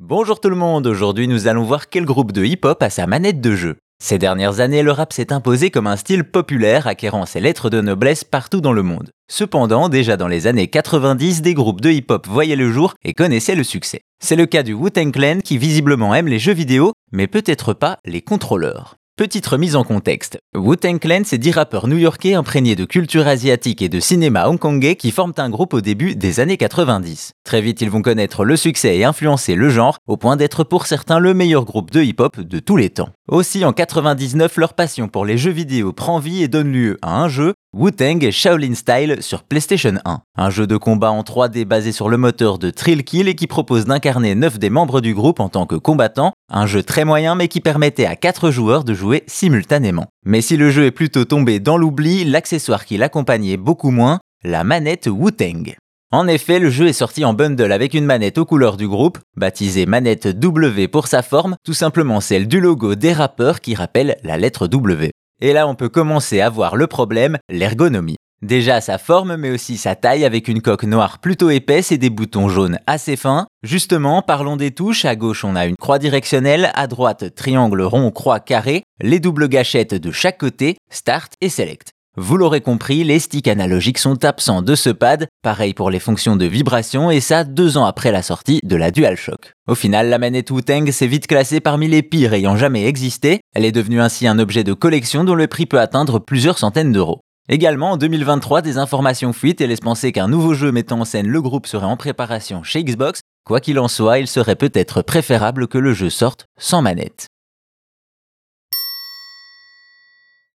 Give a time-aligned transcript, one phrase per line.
[0.00, 3.40] Bonjour tout le monde, aujourd'hui nous allons voir quel groupe de hip-hop a sa manette
[3.40, 3.78] de jeu.
[4.00, 7.80] Ces dernières années, le rap s'est imposé comme un style populaire, acquérant ses lettres de
[7.80, 9.10] noblesse partout dans le monde.
[9.28, 13.56] Cependant, déjà dans les années 90, des groupes de hip-hop voyaient le jour et connaissaient
[13.56, 14.02] le succès.
[14.22, 17.98] C'est le cas du Wu-Tang Clan qui visiblement aime les jeux vidéo, mais peut-être pas
[18.04, 18.94] les contrôleurs.
[19.18, 20.38] Petite remise en contexte.
[20.56, 25.10] Wu-Tang Clan, c'est 10 rappeurs new-yorkais imprégnés de culture asiatique et de cinéma hongkongais qui
[25.10, 27.32] forment un groupe au début des années 90.
[27.44, 30.86] Très vite, ils vont connaître le succès et influencer le genre, au point d'être pour
[30.86, 33.08] certains le meilleur groupe de hip-hop de tous les temps.
[33.28, 37.20] Aussi, en 99, leur passion pour les jeux vidéo prend vie et donne lieu à
[37.20, 40.20] un jeu, Wu-Tang Shaolin Style sur PlayStation 1.
[40.36, 43.46] Un jeu de combat en 3D basé sur le moteur de Trill Kill et qui
[43.46, 46.32] propose d'incarner 9 des membres du groupe en tant que combattants.
[46.50, 50.06] Un jeu très moyen mais qui permettait à 4 joueurs de jouer simultanément.
[50.24, 54.64] Mais si le jeu est plutôt tombé dans l'oubli, l'accessoire qui l'accompagnait beaucoup moins, la
[54.64, 55.74] manette Wu-Tang.
[56.10, 59.18] En effet, le jeu est sorti en bundle avec une manette aux couleurs du groupe,
[59.36, 64.16] baptisée manette W pour sa forme, tout simplement celle du logo des rappeurs qui rappelle
[64.22, 65.10] la lettre W.
[65.42, 68.16] Et là, on peut commencer à voir le problème, l'ergonomie.
[68.40, 72.08] Déjà sa forme, mais aussi sa taille avec une coque noire plutôt épaisse et des
[72.08, 73.48] boutons jaunes assez fins.
[73.64, 75.04] Justement, parlons des touches.
[75.04, 79.48] À gauche, on a une croix directionnelle, à droite, triangle, rond, croix, carré, les doubles
[79.48, 81.90] gâchettes de chaque côté, Start et Select.
[82.16, 86.34] Vous l'aurez compris, les sticks analogiques sont absents de ce pad, pareil pour les fonctions
[86.34, 89.52] de vibration et ça deux ans après la sortie de la DualShock.
[89.68, 93.64] Au final, la manette Wu-Tang s'est vite classée parmi les pires ayant jamais existé, elle
[93.64, 97.20] est devenue ainsi un objet de collection dont le prix peut atteindre plusieurs centaines d'euros.
[97.50, 101.28] Également, en 2023, des informations fuitent et laissent penser qu'un nouveau jeu mettant en scène
[101.28, 103.22] le groupe serait en préparation chez Xbox.
[103.46, 107.28] Quoi qu'il en soit, il serait peut-être préférable que le jeu sorte sans manette.